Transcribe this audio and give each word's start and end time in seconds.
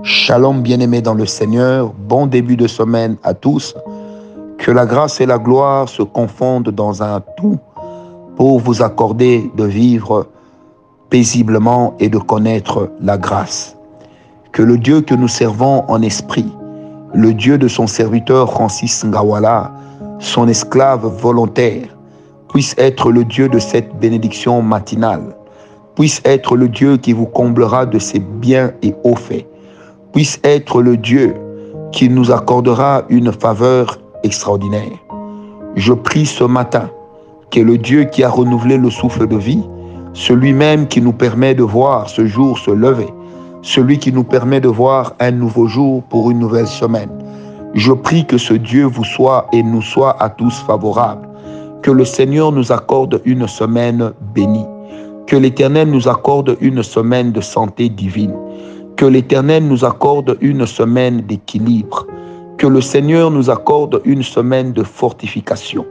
Shalom 0.00 0.62
bien-aimés 0.62 1.02
dans 1.02 1.12
le 1.12 1.26
Seigneur, 1.26 1.92
bon 1.92 2.26
début 2.26 2.56
de 2.56 2.66
semaine 2.66 3.18
à 3.22 3.34
tous. 3.34 3.74
Que 4.56 4.70
la 4.70 4.86
grâce 4.86 5.20
et 5.20 5.26
la 5.26 5.38
gloire 5.38 5.86
se 5.86 6.02
confondent 6.02 6.70
dans 6.70 7.02
un 7.02 7.20
tout 7.36 7.58
pour 8.36 8.58
vous 8.58 8.82
accorder 8.82 9.50
de 9.54 9.64
vivre 9.64 10.28
paisiblement 11.10 11.94
et 12.00 12.08
de 12.08 12.16
connaître 12.16 12.90
la 13.02 13.18
grâce. 13.18 13.76
Que 14.50 14.62
le 14.62 14.78
Dieu 14.78 15.02
que 15.02 15.14
nous 15.14 15.28
servons 15.28 15.84
en 15.88 16.00
esprit, 16.00 16.50
le 17.12 17.34
Dieu 17.34 17.58
de 17.58 17.68
son 17.68 17.86
serviteur 17.86 18.50
Francis 18.50 19.04
Ngawala, 19.04 19.72
son 20.20 20.48
esclave 20.48 21.04
volontaire, 21.04 21.94
puisse 22.48 22.74
être 22.78 23.10
le 23.12 23.24
Dieu 23.24 23.50
de 23.50 23.58
cette 23.58 23.94
bénédiction 23.98 24.62
matinale, 24.62 25.36
puisse 25.94 26.22
être 26.24 26.56
le 26.56 26.70
Dieu 26.70 26.96
qui 26.96 27.12
vous 27.12 27.26
comblera 27.26 27.84
de 27.84 27.98
ses 27.98 28.20
biens 28.20 28.72
et 28.80 28.94
hauts 29.04 29.16
faits 29.16 29.46
puisse 30.12 30.40
être 30.44 30.82
le 30.82 30.96
Dieu 30.96 31.34
qui 31.90 32.08
nous 32.08 32.30
accordera 32.30 33.02
une 33.08 33.32
faveur 33.32 33.98
extraordinaire. 34.22 34.98
Je 35.76 35.92
prie 35.92 36.26
ce 36.26 36.44
matin 36.44 36.90
que 37.50 37.60
le 37.60 37.78
Dieu 37.78 38.04
qui 38.04 38.22
a 38.22 38.30
renouvelé 38.30 38.76
le 38.76 38.90
souffle 38.90 39.26
de 39.26 39.36
vie, 39.36 39.62
celui-même 40.14 40.86
qui 40.86 41.00
nous 41.00 41.12
permet 41.12 41.54
de 41.54 41.62
voir 41.62 42.08
ce 42.08 42.26
jour 42.26 42.58
se 42.58 42.70
lever, 42.70 43.08
celui 43.62 43.98
qui 43.98 44.12
nous 44.12 44.24
permet 44.24 44.60
de 44.60 44.68
voir 44.68 45.14
un 45.20 45.30
nouveau 45.30 45.66
jour 45.66 46.02
pour 46.04 46.30
une 46.30 46.38
nouvelle 46.38 46.66
semaine. 46.66 47.10
Je 47.74 47.92
prie 47.92 48.26
que 48.26 48.36
ce 48.36 48.54
Dieu 48.54 48.84
vous 48.84 49.04
soit 49.04 49.46
et 49.52 49.62
nous 49.62 49.82
soit 49.82 50.22
à 50.22 50.28
tous 50.28 50.58
favorable, 50.66 51.26
que 51.80 51.90
le 51.90 52.04
Seigneur 52.04 52.52
nous 52.52 52.70
accorde 52.70 53.22
une 53.24 53.48
semaine 53.48 54.12
bénie, 54.34 54.66
que 55.26 55.36
l'Éternel 55.36 55.88
nous 55.90 56.08
accorde 56.08 56.56
une 56.60 56.82
semaine 56.82 57.32
de 57.32 57.40
santé 57.40 57.88
divine, 57.88 58.34
que 58.96 59.06
l'Éternel 59.06 59.66
nous 59.66 59.84
accorde 59.84 60.36
une 60.40 60.66
semaine 60.66 61.22
d'équilibre. 61.22 62.06
Que 62.58 62.66
le 62.66 62.80
Seigneur 62.80 63.30
nous 63.30 63.50
accorde 63.50 64.00
une 64.04 64.22
semaine 64.22 64.72
de 64.72 64.82
fortification. 64.82 65.84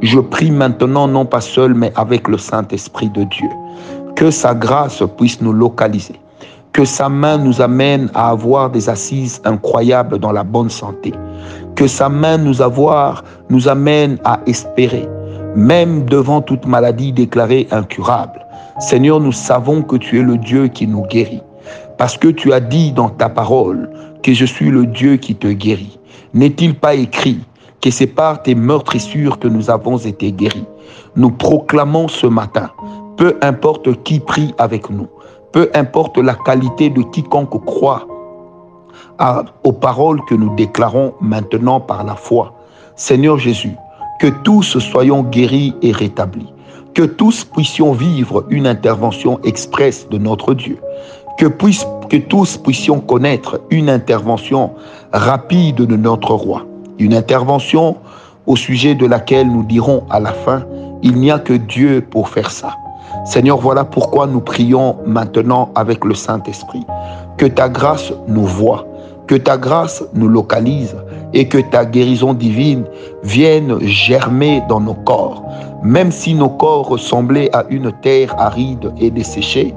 Je 0.00 0.18
prie 0.18 0.50
maintenant 0.50 1.08
non 1.08 1.24
pas 1.24 1.40
seul, 1.40 1.74
mais 1.74 1.92
avec 1.96 2.28
le 2.28 2.38
Saint-Esprit 2.38 3.08
de 3.10 3.24
Dieu. 3.24 3.48
Que 4.16 4.30
sa 4.30 4.54
grâce 4.54 5.02
puisse 5.16 5.40
nous 5.40 5.52
localiser. 5.52 6.20
Que 6.72 6.84
sa 6.84 7.08
main 7.08 7.38
nous 7.38 7.60
amène 7.60 8.10
à 8.14 8.30
avoir 8.30 8.70
des 8.70 8.88
assises 8.88 9.40
incroyables 9.44 10.18
dans 10.18 10.32
la 10.32 10.42
bonne 10.42 10.70
santé. 10.70 11.12
Que 11.76 11.86
sa 11.86 12.08
main 12.08 12.38
nous, 12.38 12.62
avoir, 12.62 13.24
nous 13.50 13.68
amène 13.68 14.18
à 14.24 14.40
espérer, 14.46 15.08
même 15.54 16.04
devant 16.04 16.40
toute 16.40 16.66
maladie 16.66 17.12
déclarée 17.12 17.68
incurable. 17.70 18.44
Seigneur, 18.78 19.20
nous 19.20 19.32
savons 19.32 19.82
que 19.82 19.96
tu 19.96 20.18
es 20.18 20.22
le 20.22 20.38
Dieu 20.38 20.68
qui 20.68 20.86
nous 20.86 21.02
guérit. 21.02 21.42
Parce 21.98 22.16
que 22.16 22.28
tu 22.28 22.52
as 22.52 22.60
dit 22.60 22.92
dans 22.92 23.08
ta 23.08 23.28
parole 23.28 23.90
que 24.22 24.32
je 24.32 24.44
suis 24.44 24.70
le 24.70 24.86
Dieu 24.86 25.16
qui 25.16 25.34
te 25.34 25.48
guérit. 25.48 25.98
N'est-il 26.34 26.74
pas 26.74 26.94
écrit 26.94 27.40
que 27.80 27.90
c'est 27.90 28.06
par 28.06 28.42
tes 28.42 28.54
meurtrissures 28.54 29.38
que 29.38 29.48
nous 29.48 29.70
avons 29.70 29.98
été 29.98 30.32
guéris? 30.32 30.64
Nous 31.16 31.30
proclamons 31.30 32.08
ce 32.08 32.26
matin, 32.26 32.70
peu 33.16 33.36
importe 33.42 34.02
qui 34.02 34.20
prie 34.20 34.54
avec 34.58 34.88
nous, 34.90 35.08
peu 35.52 35.70
importe 35.74 36.18
la 36.18 36.34
qualité 36.34 36.90
de 36.90 37.02
quiconque 37.02 37.64
croit 37.64 38.06
aux 39.64 39.72
paroles 39.72 40.20
que 40.28 40.34
nous 40.34 40.54
déclarons 40.56 41.14
maintenant 41.20 41.80
par 41.80 42.04
la 42.04 42.16
foi. 42.16 42.54
Seigneur 42.96 43.38
Jésus, 43.38 43.76
que 44.18 44.28
tous 44.42 44.78
soyons 44.78 45.22
guéris 45.22 45.74
et 45.82 45.92
rétablis, 45.92 46.52
que 46.94 47.02
tous 47.02 47.44
puissions 47.44 47.92
vivre 47.92 48.44
une 48.50 48.66
intervention 48.66 49.40
expresse 49.44 50.08
de 50.08 50.18
notre 50.18 50.54
Dieu, 50.54 50.78
que, 51.48 52.16
tous 52.18 52.56
puissions 52.56 53.00
connaître 53.00 53.60
une 53.70 53.90
intervention 53.90 54.70
rapide 55.12 55.76
de 55.76 55.96
notre 55.96 56.34
roi, 56.34 56.64
une 56.98 57.14
intervention 57.14 57.96
au 58.46 58.54
sujet 58.54 58.94
de 58.94 59.06
laquelle 59.06 59.48
nous 59.48 59.64
dirons 59.64 60.04
à 60.10 60.20
la 60.20 60.32
fin, 60.32 60.64
il 61.02 61.16
n'y 61.16 61.32
a 61.32 61.40
que 61.40 61.54
Dieu 61.54 62.06
pour 62.08 62.28
faire 62.28 62.50
ça. 62.50 62.76
Seigneur, 63.24 63.58
voilà 63.58 63.84
pourquoi 63.84 64.26
nous 64.26 64.40
prions 64.40 64.96
maintenant 65.04 65.70
avec 65.74 66.04
le 66.04 66.14
Saint-Esprit. 66.14 66.84
Que 67.38 67.46
ta 67.46 67.68
grâce 67.68 68.12
nous 68.28 68.46
voie, 68.46 68.86
que 69.26 69.34
ta 69.34 69.56
grâce 69.56 70.04
nous 70.14 70.28
localise 70.28 70.96
et 71.32 71.48
que 71.48 71.58
ta 71.58 71.84
guérison 71.84 72.34
divine 72.34 72.84
vienne 73.24 73.78
germer 73.80 74.62
dans 74.68 74.80
nos 74.80 74.94
corps. 74.94 75.42
Même 75.82 76.12
si 76.12 76.34
nos 76.34 76.50
corps 76.50 76.88
ressemblaient 76.88 77.50
à 77.52 77.64
une 77.68 77.90
terre 78.02 78.34
aride 78.38 78.92
et 79.00 79.10
desséchée, 79.10 79.74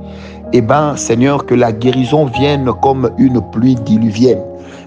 eh 0.57 0.61
bien, 0.61 0.95
Seigneur, 0.95 1.45
que 1.45 1.53
la 1.53 1.73
guérison 1.73 2.27
vienne 2.27 2.71
comme 2.81 3.11
une 3.17 3.41
pluie 3.51 3.75
diluvienne, 3.75 4.41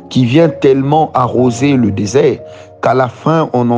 qui 0.09 0.25
vient 0.25 0.49
tellement 0.49 1.11
arroser 1.13 1.75
le 1.75 1.91
désert 1.91 2.39
qu'à 2.81 2.95
la 2.95 3.09
fin, 3.09 3.51
on 3.53 3.69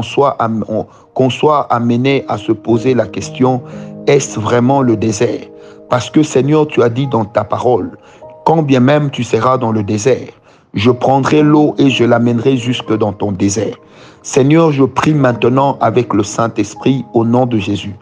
qu'on 1.15 1.31
soit 1.31 1.63
amené 1.63 2.25
à 2.29 2.39
se 2.39 2.53
poser 2.53 2.95
la 2.95 3.07
question, 3.07 3.61
est-ce 4.07 4.39
vraiment 4.39 4.83
le 4.83 4.97
désert? 4.97 5.41
Parce 5.89 6.11
que 6.11 6.23
Seigneur, 6.23 6.69
tu 6.69 6.81
as 6.85 6.91
dit 6.91 7.09
dans 7.09 7.25
ta 7.25 7.43
parole, 7.43 7.99
quand 8.45 8.63
bien 8.63 8.79
même 8.79 9.11
tu 9.11 9.25
seras 9.25 9.59
dans 9.59 9.73
le 9.73 9.83
désert, 9.83 10.29
je 10.75 10.93
prendrai 10.93 11.43
l'eau 11.43 11.75
et 11.77 11.91
je 11.91 12.05
l'amènerai 12.05 12.57
jusque 12.57 12.97
dans 12.97 13.13
ton 13.13 13.33
désert. 13.33 13.75
Seigneur, 14.23 14.71
je 14.71 14.85
prie 14.85 15.15
maintenant 15.15 15.77
avec 15.81 16.15
le 16.15 16.23
Saint-Esprit 16.23 17.05
au 17.15 17.25
nom 17.25 17.47
de 17.47 17.59
Jésus 17.59 17.97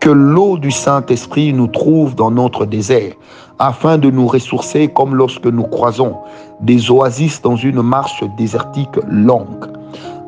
que 0.00 0.10
l'eau 0.10 0.58
du 0.58 0.70
Saint-Esprit 0.70 1.52
nous 1.52 1.66
trouve 1.66 2.14
dans 2.14 2.30
notre 2.30 2.66
désert, 2.66 3.12
afin 3.58 3.98
de 3.98 4.10
nous 4.10 4.26
ressourcer 4.26 4.88
comme 4.88 5.14
lorsque 5.14 5.46
nous 5.46 5.64
croisons 5.64 6.16
des 6.60 6.90
oasis 6.90 7.42
dans 7.42 7.56
une 7.56 7.82
marche 7.82 8.22
désertique 8.36 8.96
longue. 9.08 9.66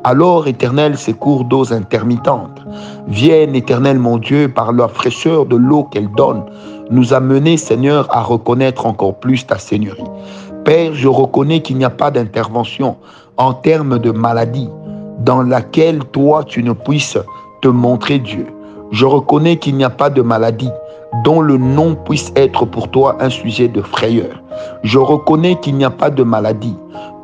Alors, 0.03 0.47
Éternel, 0.47 0.97
ces 0.97 1.13
cours 1.13 1.45
d'eau 1.45 1.71
intermittentes 1.71 2.61
viennent, 3.07 3.55
Éternel 3.55 3.99
mon 3.99 4.17
Dieu, 4.17 4.49
par 4.49 4.73
la 4.73 4.87
fraîcheur 4.87 5.45
de 5.45 5.55
l'eau 5.55 5.83
qu'elle 5.83 6.09
donne, 6.17 6.43
nous 6.89 7.13
amener, 7.13 7.55
Seigneur, 7.55 8.07
à 8.09 8.21
reconnaître 8.21 8.85
encore 8.85 9.19
plus 9.19 9.45
ta 9.45 9.57
Seigneurie. 9.57 10.03
Père, 10.65 10.93
je 10.93 11.07
reconnais 11.07 11.61
qu'il 11.61 11.77
n'y 11.77 11.85
a 11.85 11.89
pas 11.89 12.11
d'intervention 12.11 12.97
en 13.37 13.53
termes 13.53 13.99
de 13.99 14.11
maladie 14.11 14.69
dans 15.19 15.43
laquelle 15.43 15.99
toi 16.11 16.43
tu 16.43 16.63
ne 16.63 16.73
puisses 16.73 17.17
te 17.61 17.67
montrer 17.67 18.19
Dieu. 18.19 18.47
Je 18.91 19.05
reconnais 19.05 19.57
qu'il 19.57 19.75
n'y 19.77 19.83
a 19.83 19.89
pas 19.89 20.09
de 20.09 20.21
maladie 20.21 20.69
dont 21.23 21.41
le 21.41 21.57
nom 21.57 21.95
puisse 21.95 22.31
être 22.35 22.65
pour 22.65 22.89
toi 22.89 23.17
un 23.19 23.29
sujet 23.29 23.67
de 23.67 23.81
frayeur. 23.81 24.41
Je 24.83 24.99
reconnais 24.99 25.57
qu'il 25.61 25.75
n'y 25.75 25.85
a 25.85 25.89
pas 25.89 26.09
de 26.09 26.23
maladie 26.23 26.75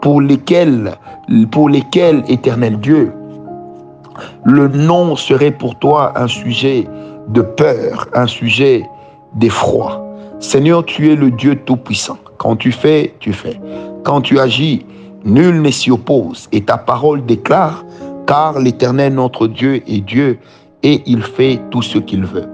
pour 0.01 0.21
lesquelles, 0.21 0.93
pour 1.51 1.69
lesquelles, 1.69 2.23
éternel 2.27 2.79
Dieu, 2.79 3.11
le 4.45 4.67
nom 4.67 5.15
serait 5.15 5.51
pour 5.51 5.75
toi 5.75 6.13
un 6.15 6.27
sujet 6.27 6.87
de 7.27 7.41
peur, 7.41 8.07
un 8.13 8.27
sujet 8.27 8.87
d'effroi. 9.35 10.03
Seigneur, 10.39 10.85
tu 10.85 11.11
es 11.11 11.15
le 11.15 11.31
Dieu 11.31 11.55
Tout-Puissant. 11.65 12.17
Quand 12.37 12.55
tu 12.55 12.71
fais, 12.71 13.13
tu 13.19 13.33
fais. 13.33 13.59
Quand 14.03 14.21
tu 14.21 14.39
agis, 14.39 14.85
nul 15.25 15.61
ne 15.61 15.71
s'y 15.71 15.91
oppose. 15.91 16.47
Et 16.51 16.61
ta 16.61 16.77
parole 16.77 17.25
déclare, 17.25 17.83
car 18.25 18.59
l'Éternel 18.59 19.15
notre 19.15 19.47
Dieu 19.47 19.81
est 19.87 20.01
Dieu 20.01 20.39
et 20.83 21.03
il 21.05 21.23
fait 21.23 21.59
tout 21.71 21.81
ce 21.81 21.97
qu'il 21.97 22.25
veut. 22.25 22.47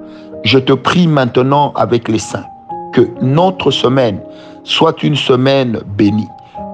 Je 0.44 0.60
te 0.60 0.74
prie 0.74 1.08
maintenant 1.08 1.72
avec 1.76 2.08
les 2.08 2.20
saints 2.20 2.46
que 2.94 3.08
notre 3.22 3.72
semaine 3.72 4.20
soit 4.64 5.04
une 5.04 5.16
semaine 5.16 5.80
bénie, 5.98 6.28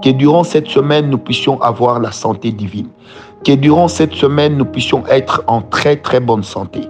que 0.04 0.10
durant 0.10 0.44
cette 0.44 0.68
semaine 0.68 1.10
nous 1.10 1.18
puissions 1.18 1.62
avoir 1.62 2.00
la 2.00 2.12
santé 2.12 2.52
divine, 2.52 2.90
que 3.46 3.54
durant 3.54 3.88
cette 3.88 4.14
semaine 4.14 4.58
nous 4.58 4.66
puissions 4.66 5.04
être 5.08 5.44
en 5.48 5.62
très 5.62 5.96
très 5.96 6.20
bonne 6.20 6.44
santé, 6.44 6.82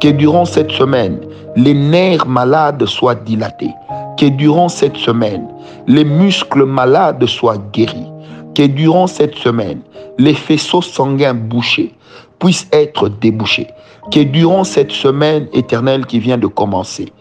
que 0.00 0.08
durant 0.08 0.44
cette 0.44 0.70
semaine 0.70 1.20
les 1.56 1.74
nerfs 1.74 2.26
malades 2.26 2.84
soient 2.86 3.16
dilatés, 3.16 3.74
que 4.18 4.26
durant 4.26 4.68
cette 4.68 4.96
semaine 4.96 5.48
les 5.86 6.04
muscles 6.04 6.64
malades 6.64 7.26
soient 7.26 7.58
guéris, 7.72 8.12
que 8.54 8.66
durant 8.66 9.06
cette 9.06 9.34
semaine 9.36 9.80
les 10.18 10.34
faisceaux 10.34 10.82
sanguins 10.82 11.34
bouchés 11.34 11.94
puissent 12.38 12.68
être 12.72 13.08
débouchés, 13.08 13.68
que 14.12 14.20
durant 14.20 14.64
cette 14.64 14.92
semaine 14.92 15.48
éternelle 15.52 16.06
qui 16.06 16.18
vient 16.18 16.38
de 16.38 16.46
commencer, 16.46 17.12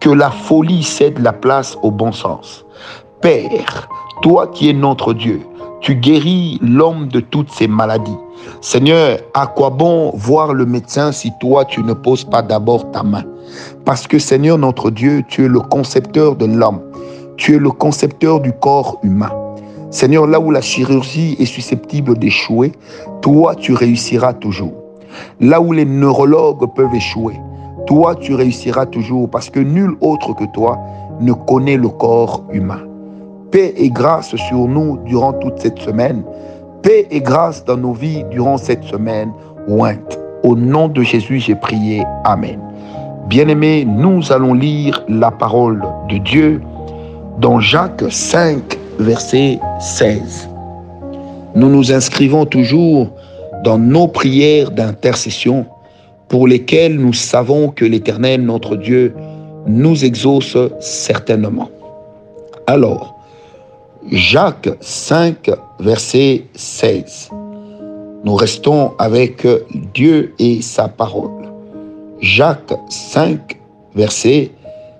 que 0.00 0.10
la 0.10 0.30
folie 0.30 0.82
cède 0.82 1.18
la 1.18 1.32
place 1.32 1.76
au 1.82 1.90
bon 1.90 2.12
sens. 2.12 2.64
Père, 3.20 3.88
toi 4.22 4.46
qui 4.48 4.68
es 4.68 4.72
notre 4.72 5.14
Dieu, 5.14 5.40
tu 5.80 5.94
guéris 5.94 6.58
l'homme 6.62 7.08
de 7.08 7.20
toutes 7.20 7.50
ses 7.50 7.68
maladies. 7.68 8.16
Seigneur, 8.60 9.18
à 9.34 9.46
quoi 9.46 9.70
bon 9.70 10.10
voir 10.14 10.52
le 10.52 10.66
médecin 10.66 11.12
si 11.12 11.32
toi 11.40 11.64
tu 11.64 11.82
ne 11.82 11.92
poses 11.92 12.24
pas 12.24 12.42
d'abord 12.42 12.90
ta 12.90 13.02
main? 13.02 13.24
Parce 13.84 14.06
que 14.06 14.18
Seigneur 14.18 14.58
notre 14.58 14.90
Dieu, 14.90 15.22
tu 15.28 15.44
es 15.44 15.48
le 15.48 15.60
concepteur 15.60 16.36
de 16.36 16.46
l'homme. 16.46 16.80
Tu 17.36 17.54
es 17.54 17.58
le 17.58 17.70
concepteur 17.70 18.40
du 18.40 18.52
corps 18.52 18.98
humain. 19.02 19.30
Seigneur, 19.96 20.26
là 20.26 20.38
où 20.40 20.50
la 20.50 20.60
chirurgie 20.60 21.36
est 21.38 21.46
susceptible 21.46 22.18
d'échouer, 22.18 22.72
toi 23.22 23.54
tu 23.54 23.72
réussiras 23.72 24.34
toujours. 24.34 24.74
Là 25.40 25.58
où 25.58 25.72
les 25.72 25.86
neurologues 25.86 26.66
peuvent 26.74 26.94
échouer, 26.94 27.32
toi, 27.86 28.14
tu 28.14 28.34
réussiras 28.34 28.84
toujours 28.84 29.30
parce 29.30 29.48
que 29.48 29.58
nul 29.58 29.96
autre 30.02 30.34
que 30.34 30.44
toi 30.52 30.78
ne 31.20 31.32
connaît 31.32 31.78
le 31.78 31.88
corps 31.88 32.44
humain. 32.52 32.80
Paix 33.50 33.72
et 33.78 33.88
grâce 33.88 34.36
sur 34.36 34.68
nous 34.68 34.98
durant 35.06 35.32
toute 35.32 35.58
cette 35.60 35.78
semaine. 35.78 36.22
Paix 36.82 37.06
et 37.10 37.22
grâce 37.22 37.64
dans 37.64 37.78
nos 37.78 37.94
vies 37.94 38.22
durant 38.30 38.58
cette 38.58 38.84
semaine 38.84 39.32
ointe. 39.66 40.18
Au 40.42 40.56
nom 40.56 40.88
de 40.88 41.00
Jésus, 41.00 41.38
j'ai 41.38 41.54
prié. 41.54 42.02
Amen. 42.24 42.58
Bien-aimés, 43.28 43.86
nous 43.86 44.30
allons 44.30 44.52
lire 44.52 45.02
la 45.08 45.30
parole 45.30 45.82
de 46.10 46.18
Dieu 46.18 46.60
dans 47.38 47.60
Jacques 47.60 48.04
5, 48.10 48.75
verset 48.98 49.58
16. 49.80 50.48
Nous 51.54 51.68
nous 51.68 51.92
inscrivons 51.92 52.46
toujours 52.46 53.10
dans 53.64 53.78
nos 53.78 54.08
prières 54.08 54.70
d'intercession 54.70 55.66
pour 56.28 56.48
lesquelles 56.48 56.96
nous 56.96 57.12
savons 57.12 57.68
que 57.68 57.84
l'Éternel, 57.84 58.42
notre 58.42 58.76
Dieu, 58.76 59.14
nous 59.66 60.04
exauce 60.04 60.56
certainement. 60.80 61.70
Alors, 62.66 63.16
Jacques 64.10 64.70
5, 64.80 65.50
verset 65.80 66.44
16. 66.54 67.30
Nous 68.24 68.34
restons 68.34 68.92
avec 68.98 69.46
Dieu 69.94 70.34
et 70.38 70.62
sa 70.62 70.88
parole. 70.88 71.48
Jacques 72.20 72.74
5, 72.88 73.58
verset 73.94 74.50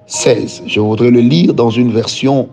16. 0.06 0.62
Je 0.66 0.80
voudrais 0.80 1.10
le 1.10 1.20
lire 1.20 1.54
dans 1.54 1.70
une 1.70 1.92
version 1.92 2.48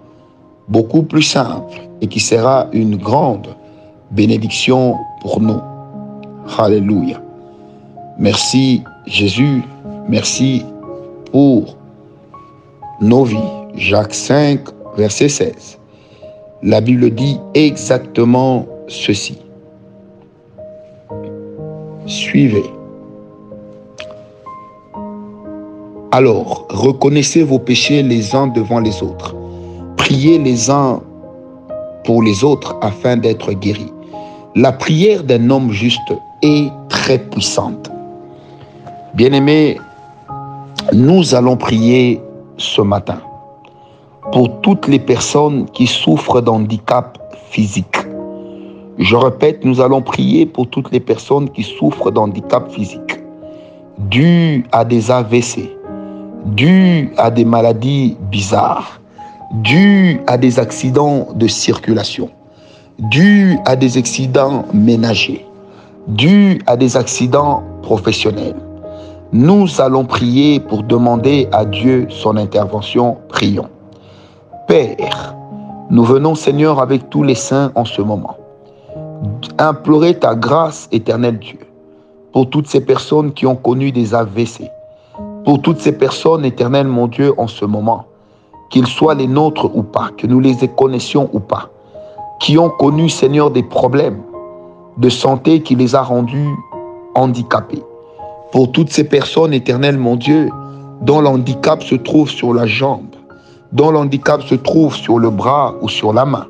beaucoup 0.67 1.03
plus 1.03 1.21
simple 1.21 1.81
et 2.01 2.07
qui 2.07 2.19
sera 2.19 2.67
une 2.73 2.95
grande 2.95 3.47
bénédiction 4.11 4.95
pour 5.21 5.39
nous. 5.39 5.61
Alléluia. 6.57 7.21
Merci 8.19 8.83
Jésus, 9.05 9.61
merci 10.07 10.63
pour 11.31 11.75
nos 13.01 13.23
vies. 13.23 13.37
Jacques 13.75 14.13
5, 14.13 14.59
verset 14.97 15.29
16. 15.29 15.79
La 16.61 16.79
Bible 16.79 17.09
dit 17.09 17.39
exactement 17.53 18.65
ceci. 18.87 19.37
Suivez. 22.05 22.63
Alors, 26.11 26.67
reconnaissez 26.69 27.43
vos 27.43 27.57
péchés 27.57 28.03
les 28.03 28.35
uns 28.35 28.47
devant 28.47 28.79
les 28.79 29.01
autres. 29.01 29.35
Priez 29.97 30.37
les 30.37 30.69
uns 30.69 31.01
pour 32.03 32.21
les 32.21 32.43
autres 32.43 32.75
afin 32.81 33.17
d'être 33.17 33.53
guéris. 33.53 33.91
La 34.55 34.71
prière 34.71 35.23
d'un 35.23 35.49
homme 35.49 35.71
juste 35.71 36.13
est 36.41 36.69
très 36.89 37.17
puissante. 37.17 37.89
Bien-aimés, 39.13 39.79
nous 40.91 41.33
allons 41.33 41.57
prier 41.57 42.21
ce 42.57 42.81
matin 42.81 43.19
pour 44.31 44.61
toutes 44.61 44.87
les 44.87 44.99
personnes 44.99 45.65
qui 45.71 45.87
souffrent 45.87 46.41
d'handicap 46.41 47.17
physique. 47.49 47.97
Je 48.99 49.15
répète, 49.15 49.65
nous 49.65 49.81
allons 49.81 50.01
prier 50.01 50.45
pour 50.45 50.69
toutes 50.69 50.91
les 50.91 50.99
personnes 50.99 51.49
qui 51.49 51.63
souffrent 51.63 52.11
d'handicap 52.11 52.71
physique 52.71 53.23
dû 53.97 54.65
à 54.71 54.85
des 54.85 55.11
AVC, 55.11 55.69
dû 56.45 57.11
à 57.17 57.29
des 57.29 57.45
maladies 57.45 58.17
bizarres, 58.31 58.99
dû 59.53 60.19
à 60.25 60.37
des 60.37 60.59
accidents 60.59 61.27
de 61.35 61.47
circulation, 61.47 62.29
dû 62.97 63.57
à 63.65 63.75
des 63.75 63.97
accidents 63.97 64.65
ménagers, 64.73 65.45
dû 66.07 66.59
à 66.65 66.75
des 66.75 66.97
accidents 66.97 67.61
professionnels. 67.83 68.55
Nous 69.31 69.79
allons 69.79 70.05
prier 70.05 70.59
pour 70.59 70.83
demander 70.83 71.47
à 71.51 71.65
Dieu 71.65 72.07
son 72.09 72.37
intervention. 72.37 73.17
Prions. 73.29 73.69
Père, 74.67 75.35
nous 75.89 76.03
venons 76.03 76.33
Seigneur 76.33 76.79
avec 76.79 77.09
tous 77.09 77.23
les 77.23 77.35
saints 77.35 77.71
en 77.75 77.85
ce 77.85 78.01
moment. 78.01 78.37
Implorer 79.59 80.17
ta 80.17 80.33
grâce 80.33 80.87
éternelle 80.91 81.37
Dieu 81.37 81.59
pour 82.31 82.49
toutes 82.49 82.67
ces 82.67 82.81
personnes 82.81 83.31
qui 83.33 83.45
ont 83.45 83.55
connu 83.55 83.91
des 83.91 84.15
AVC, 84.15 84.69
pour 85.45 85.61
toutes 85.61 85.79
ces 85.79 85.91
personnes 85.91 86.43
éternelles 86.43 86.87
mon 86.87 87.07
Dieu 87.07 87.33
en 87.37 87.47
ce 87.47 87.65
moment, 87.65 88.05
qu'ils 88.73 88.87
soient 88.87 89.13
les 89.13 89.27
nôtres 89.27 89.69
ou 89.75 89.83
pas, 89.83 90.09
que 90.17 90.25
nous 90.25 90.39
les 90.39 90.67
connaissions 90.67 91.29
ou 91.31 91.39
pas, 91.39 91.69
qui 92.39 92.57
ont 92.57 92.71
connu 92.71 93.07
Seigneur 93.07 93.51
des 93.51 93.61
problèmes 93.61 94.23
de 94.97 95.09
santé 95.09 95.61
qui 95.61 95.75
les 95.75 95.93
a 95.93 96.01
rendus 96.01 96.49
handicapés. 97.13 97.83
Pour 98.51 98.71
toutes 98.71 98.89
ces 98.89 99.03
personnes 99.03 99.53
éternelles 99.53 99.99
mon 99.99 100.15
Dieu, 100.15 100.49
dont 101.01 101.21
l'handicap 101.21 101.83
se 101.83 101.93
trouve 101.93 102.31
sur 102.31 102.51
la 102.51 102.65
jambe, 102.65 103.15
dont 103.71 103.91
l'handicap 103.91 104.41
se 104.41 104.55
trouve 104.55 104.95
sur 104.95 105.19
le 105.19 105.29
bras 105.29 105.75
ou 105.81 105.87
sur 105.87 106.11
la 106.11 106.25
main, 106.25 106.47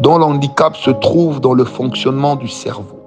dont 0.00 0.18
l'handicap 0.18 0.74
se 0.74 0.90
trouve 0.90 1.40
dans 1.40 1.54
le 1.54 1.64
fonctionnement 1.64 2.34
du 2.34 2.48
cerveau, 2.48 2.98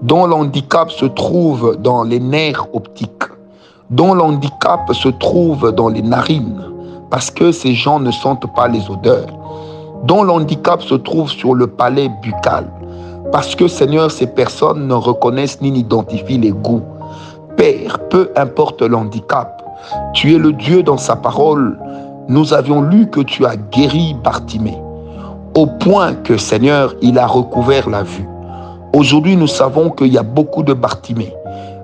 dont 0.00 0.24
l'handicap 0.24 0.90
se 0.90 1.04
trouve 1.04 1.76
dans 1.76 2.04
les 2.04 2.20
nerfs 2.20 2.66
optiques, 2.72 3.28
dont 3.90 4.14
l'handicap 4.14 4.80
se 4.94 5.10
trouve 5.10 5.72
dans 5.72 5.90
les 5.90 6.00
narines, 6.00 6.71
parce 7.12 7.30
que 7.30 7.52
ces 7.52 7.74
gens 7.74 8.00
ne 8.00 8.10
sentent 8.10 8.50
pas 8.54 8.68
les 8.68 8.88
odeurs, 8.88 9.26
dont 10.04 10.24
l'handicap 10.24 10.80
se 10.80 10.94
trouve 10.94 11.30
sur 11.30 11.52
le 11.52 11.66
palais 11.66 12.08
buccal, 12.22 12.66
parce 13.30 13.54
que 13.54 13.68
Seigneur, 13.68 14.10
ces 14.10 14.26
personnes 14.26 14.88
ne 14.88 14.94
reconnaissent 14.94 15.60
ni 15.60 15.70
n'identifient 15.70 16.38
les 16.38 16.52
goûts. 16.52 16.80
Père, 17.58 17.98
peu 18.08 18.30
importe 18.34 18.80
l'handicap, 18.80 19.62
tu 20.14 20.34
es 20.34 20.38
le 20.38 20.54
Dieu 20.54 20.82
dans 20.82 20.96
sa 20.96 21.14
parole. 21.14 21.78
Nous 22.28 22.54
avions 22.54 22.80
lu 22.80 23.10
que 23.10 23.20
tu 23.20 23.44
as 23.44 23.56
guéri 23.56 24.16
Bartimée, 24.24 24.78
au 25.54 25.66
point 25.66 26.14
que 26.14 26.38
Seigneur, 26.38 26.94
il 27.02 27.18
a 27.18 27.26
recouvert 27.26 27.90
la 27.90 28.04
vue. 28.04 28.26
Aujourd'hui, 28.94 29.36
nous 29.36 29.48
savons 29.48 29.90
qu'il 29.90 30.14
y 30.14 30.18
a 30.18 30.22
beaucoup 30.22 30.62
de 30.62 30.72
Bartimée, 30.72 31.34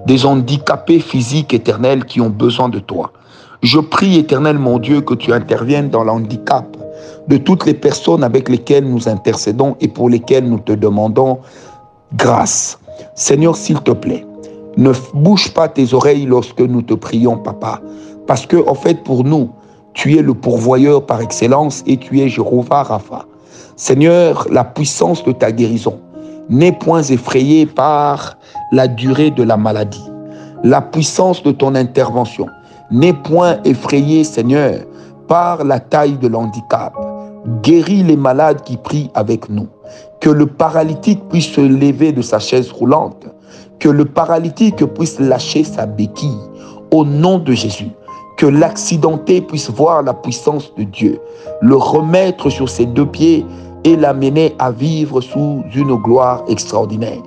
des 0.06 0.24
handicapés 0.24 1.00
physiques 1.00 1.52
éternels 1.52 2.06
qui 2.06 2.22
ont 2.22 2.30
besoin 2.30 2.70
de 2.70 2.78
toi. 2.78 3.12
Je 3.62 3.80
prie, 3.80 4.18
éternel 4.18 4.56
mon 4.56 4.78
Dieu, 4.78 5.00
que 5.00 5.14
tu 5.14 5.32
interviennes 5.32 5.90
dans 5.90 6.04
l'handicap 6.04 6.76
de 7.26 7.36
toutes 7.38 7.66
les 7.66 7.74
personnes 7.74 8.22
avec 8.22 8.48
lesquelles 8.48 8.84
nous 8.84 9.08
intercédons 9.08 9.74
et 9.80 9.88
pour 9.88 10.08
lesquelles 10.08 10.48
nous 10.48 10.60
te 10.60 10.70
demandons 10.70 11.40
grâce. 12.14 12.78
Seigneur, 13.16 13.56
s'il 13.56 13.80
te 13.80 13.90
plaît, 13.90 14.24
ne 14.76 14.92
bouge 15.12 15.52
pas 15.54 15.68
tes 15.68 15.92
oreilles 15.92 16.24
lorsque 16.24 16.60
nous 16.60 16.82
te 16.82 16.94
prions, 16.94 17.36
papa, 17.36 17.80
parce 18.28 18.46
que, 18.46 18.64
en 18.68 18.74
fait, 18.74 19.02
pour 19.02 19.24
nous, 19.24 19.50
tu 19.92 20.16
es 20.16 20.22
le 20.22 20.34
pourvoyeur 20.34 21.04
par 21.04 21.20
excellence 21.20 21.82
et 21.84 21.96
tu 21.96 22.20
es 22.20 22.28
Jéhovah 22.28 22.84
Rapha. 22.84 23.26
Seigneur, 23.74 24.46
la 24.52 24.62
puissance 24.62 25.24
de 25.24 25.32
ta 25.32 25.50
guérison, 25.50 25.98
n'est 26.48 26.72
point 26.72 27.02
effrayé 27.02 27.66
par 27.66 28.38
la 28.70 28.86
durée 28.86 29.32
de 29.32 29.42
la 29.42 29.56
maladie. 29.56 30.04
La 30.62 30.80
puissance 30.80 31.42
de 31.42 31.50
ton 31.50 31.74
intervention 31.74 32.46
n'est 32.90 33.12
point 33.12 33.58
effrayé, 33.64 34.24
Seigneur, 34.24 34.80
par 35.26 35.64
la 35.64 35.80
taille 35.80 36.16
de 36.16 36.28
l'handicap. 36.28 36.94
Guéris 37.62 38.02
les 38.02 38.16
malades 38.16 38.62
qui 38.62 38.76
prient 38.76 39.10
avec 39.14 39.48
nous. 39.48 39.68
Que 40.20 40.30
le 40.30 40.46
paralytique 40.46 41.28
puisse 41.28 41.52
se 41.52 41.60
lever 41.60 42.12
de 42.12 42.22
sa 42.22 42.38
chaise 42.38 42.70
roulante. 42.70 43.26
Que 43.78 43.88
le 43.88 44.04
paralytique 44.04 44.84
puisse 44.94 45.20
lâcher 45.20 45.64
sa 45.64 45.86
béquille. 45.86 46.40
Au 46.90 47.04
nom 47.04 47.38
de 47.38 47.52
Jésus. 47.52 47.90
Que 48.36 48.46
l'accidenté 48.46 49.40
puisse 49.40 49.70
voir 49.70 50.02
la 50.02 50.14
puissance 50.14 50.72
de 50.76 50.84
Dieu. 50.84 51.20
Le 51.60 51.76
remettre 51.76 52.50
sur 52.50 52.68
ses 52.68 52.86
deux 52.86 53.06
pieds 53.06 53.44
et 53.84 53.96
l'amener 53.96 54.54
à 54.58 54.70
vivre 54.70 55.20
sous 55.20 55.62
une 55.74 55.94
gloire 55.96 56.44
extraordinaire. 56.48 57.22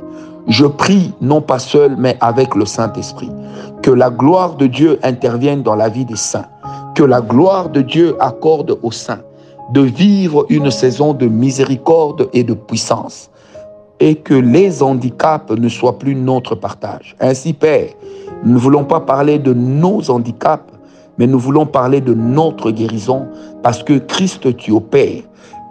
Je 0.47 0.65
prie 0.65 1.13
non 1.21 1.41
pas 1.41 1.59
seul, 1.59 1.95
mais 1.97 2.17
avec 2.19 2.55
le 2.55 2.65
Saint-Esprit. 2.65 3.29
Que 3.81 3.91
la 3.91 4.09
gloire 4.09 4.55
de 4.55 4.67
Dieu 4.67 4.99
intervienne 5.01 5.63
dans 5.63 5.75
la 5.75 5.89
vie 5.89 6.05
des 6.05 6.15
saints. 6.15 6.45
Que 6.95 7.03
la 7.03 7.21
gloire 7.21 7.69
de 7.69 7.81
Dieu 7.81 8.15
accorde 8.19 8.77
aux 8.83 8.91
saints 8.91 9.21
de 9.71 9.81
vivre 9.81 10.45
une 10.49 10.69
saison 10.69 11.13
de 11.13 11.25
miséricorde 11.25 12.29
et 12.33 12.43
de 12.43 12.53
puissance. 12.53 13.31
Et 13.99 14.15
que 14.15 14.33
les 14.33 14.83
handicaps 14.83 15.51
ne 15.51 15.69
soient 15.69 15.97
plus 15.97 16.15
notre 16.15 16.55
partage. 16.55 17.15
Ainsi, 17.19 17.53
Père, 17.53 17.89
nous 18.43 18.53
ne 18.53 18.59
voulons 18.59 18.83
pas 18.83 18.99
parler 18.99 19.39
de 19.39 19.53
nos 19.53 20.09
handicaps, 20.11 20.73
mais 21.17 21.27
nous 21.27 21.39
voulons 21.39 21.65
parler 21.65 22.01
de 22.01 22.13
notre 22.13 22.71
guérison 22.71 23.27
parce 23.63 23.83
que 23.83 23.97
Christ 23.97 24.55
tu 24.57 24.71
opères 24.71 25.23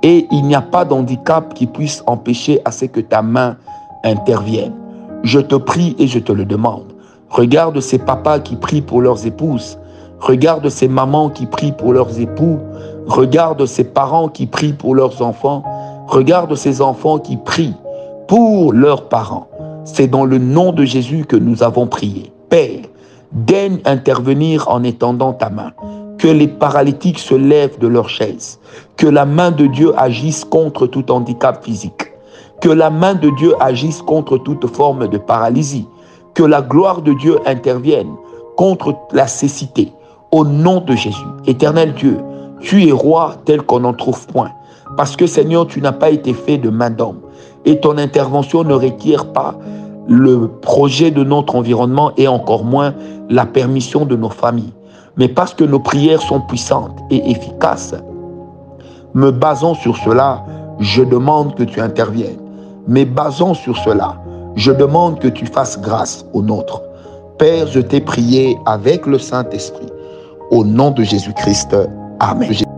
et 0.02 0.26
il 0.30 0.42
n'y 0.44 0.54
a 0.54 0.62
pas 0.62 0.84
d'handicap 0.84 1.54
qui 1.54 1.66
puisse 1.66 2.02
empêcher 2.06 2.60
à 2.64 2.70
ce 2.70 2.86
que 2.86 3.00
ta 3.00 3.22
main 3.22 3.56
intervienne. 4.04 4.72
Je 5.22 5.40
te 5.40 5.56
prie 5.56 5.94
et 5.98 6.06
je 6.06 6.18
te 6.18 6.32
le 6.32 6.44
demande. 6.44 6.89
Regarde 7.30 7.80
ces 7.80 7.98
papas 7.98 8.40
qui 8.40 8.56
prient 8.56 8.82
pour 8.82 9.00
leurs 9.00 9.24
épouses. 9.24 9.78
Regarde 10.18 10.68
ces 10.68 10.88
mamans 10.88 11.30
qui 11.30 11.46
prient 11.46 11.72
pour 11.72 11.92
leurs 11.92 12.18
époux. 12.18 12.58
Regarde 13.06 13.64
ces 13.66 13.84
parents 13.84 14.28
qui 14.28 14.46
prient 14.46 14.72
pour 14.72 14.96
leurs 14.96 15.22
enfants. 15.22 15.62
Regarde 16.08 16.54
ces 16.56 16.82
enfants 16.82 17.20
qui 17.20 17.36
prient 17.36 17.74
pour 18.26 18.72
leurs 18.72 19.08
parents. 19.08 19.48
C'est 19.84 20.08
dans 20.08 20.24
le 20.24 20.38
nom 20.38 20.72
de 20.72 20.84
Jésus 20.84 21.24
que 21.24 21.36
nous 21.36 21.62
avons 21.62 21.86
prié. 21.86 22.32
Père, 22.48 22.80
daigne 23.30 23.78
intervenir 23.84 24.68
en 24.68 24.82
étendant 24.82 25.32
ta 25.32 25.50
main 25.50 25.72
que 26.18 26.28
les 26.28 26.48
paralytiques 26.48 27.18
se 27.18 27.34
lèvent 27.34 27.78
de 27.78 27.86
leur 27.86 28.10
chaise, 28.10 28.58
que 28.96 29.06
la 29.06 29.24
main 29.24 29.50
de 29.50 29.66
Dieu 29.66 29.92
agisse 29.96 30.44
contre 30.44 30.86
tout 30.86 31.10
handicap 31.10 31.64
physique, 31.64 32.12
que 32.60 32.68
la 32.68 32.90
main 32.90 33.14
de 33.14 33.30
Dieu 33.38 33.54
agisse 33.58 34.02
contre 34.02 34.36
toute 34.36 34.66
forme 34.66 35.08
de 35.08 35.16
paralysie, 35.16 35.86
que 36.34 36.42
la 36.42 36.62
gloire 36.62 37.02
de 37.02 37.12
Dieu 37.12 37.38
intervienne 37.46 38.14
contre 38.56 38.94
la 39.12 39.26
cécité. 39.26 39.92
Au 40.32 40.44
nom 40.44 40.80
de 40.80 40.94
Jésus, 40.94 41.24
éternel 41.46 41.94
Dieu, 41.94 42.18
tu 42.60 42.86
es 42.86 42.92
roi 42.92 43.34
tel 43.44 43.62
qu'on 43.62 43.80
n'en 43.80 43.94
trouve 43.94 44.26
point. 44.26 44.50
Parce 44.96 45.16
que 45.16 45.26
Seigneur, 45.26 45.66
tu 45.66 45.80
n'as 45.80 45.92
pas 45.92 46.10
été 46.10 46.32
fait 46.34 46.58
de 46.58 46.70
main 46.70 46.90
d'homme. 46.90 47.20
Et 47.64 47.80
ton 47.80 47.98
intervention 47.98 48.64
ne 48.64 48.74
requiert 48.74 49.32
pas 49.32 49.54
le 50.08 50.48
projet 50.48 51.10
de 51.10 51.22
notre 51.24 51.56
environnement 51.56 52.12
et 52.16 52.28
encore 52.28 52.64
moins 52.64 52.94
la 53.28 53.46
permission 53.46 54.04
de 54.04 54.16
nos 54.16 54.28
familles. 54.28 54.72
Mais 55.16 55.28
parce 55.28 55.54
que 55.54 55.64
nos 55.64 55.80
prières 55.80 56.22
sont 56.22 56.40
puissantes 56.40 56.98
et 57.10 57.30
efficaces, 57.30 57.94
me 59.14 59.30
basant 59.30 59.74
sur 59.74 59.96
cela, 59.96 60.44
je 60.78 61.02
demande 61.02 61.54
que 61.54 61.62
tu 61.62 61.80
interviennes. 61.80 62.38
Mais 62.88 63.04
basant 63.04 63.54
sur 63.54 63.76
cela, 63.76 64.16
je 64.56 64.72
demande 64.72 65.18
que 65.18 65.28
tu 65.28 65.46
fasses 65.46 65.80
grâce 65.80 66.24
au 66.32 66.42
nôtre. 66.42 66.82
Père, 67.38 67.66
je 67.66 67.80
t'ai 67.80 68.00
prié 68.00 68.56
avec 68.66 69.06
le 69.06 69.18
Saint-Esprit. 69.18 69.86
Au 70.50 70.64
nom 70.64 70.90
de 70.90 71.02
Jésus-Christ. 71.02 71.76
Amen. 72.18 72.69